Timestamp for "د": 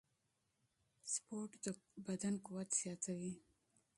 1.63-1.65